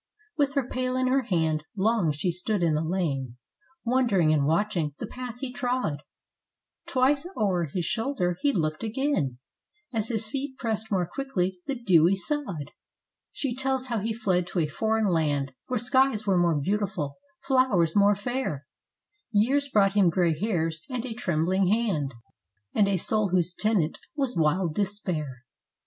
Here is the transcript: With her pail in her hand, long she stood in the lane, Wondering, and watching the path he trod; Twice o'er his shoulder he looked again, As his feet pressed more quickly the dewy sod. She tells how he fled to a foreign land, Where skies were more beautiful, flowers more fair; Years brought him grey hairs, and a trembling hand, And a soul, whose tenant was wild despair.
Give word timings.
With 0.35 0.55
her 0.55 0.67
pail 0.67 0.95
in 0.97 1.05
her 1.05 1.21
hand, 1.21 1.63
long 1.77 2.11
she 2.11 2.31
stood 2.31 2.63
in 2.63 2.73
the 2.73 2.81
lane, 2.81 3.37
Wondering, 3.83 4.33
and 4.33 4.47
watching 4.47 4.95
the 4.97 5.05
path 5.05 5.41
he 5.41 5.53
trod; 5.53 6.01
Twice 6.87 7.27
o'er 7.37 7.65
his 7.65 7.85
shoulder 7.85 8.35
he 8.41 8.51
looked 8.51 8.81
again, 8.83 9.37
As 9.93 10.07
his 10.07 10.27
feet 10.27 10.57
pressed 10.57 10.91
more 10.91 11.05
quickly 11.07 11.53
the 11.67 11.75
dewy 11.75 12.15
sod. 12.15 12.71
She 13.31 13.53
tells 13.53 13.89
how 13.89 13.99
he 13.99 14.11
fled 14.11 14.47
to 14.47 14.59
a 14.61 14.65
foreign 14.67 15.05
land, 15.05 15.51
Where 15.67 15.77
skies 15.77 16.25
were 16.25 16.35
more 16.35 16.59
beautiful, 16.59 17.17
flowers 17.41 17.95
more 17.95 18.15
fair; 18.15 18.65
Years 19.31 19.69
brought 19.69 19.93
him 19.93 20.09
grey 20.09 20.33
hairs, 20.35 20.81
and 20.89 21.05
a 21.05 21.13
trembling 21.13 21.67
hand, 21.67 22.15
And 22.73 22.87
a 22.87 22.97
soul, 22.97 23.29
whose 23.29 23.53
tenant 23.53 23.99
was 24.15 24.35
wild 24.35 24.73
despair. 24.73 25.43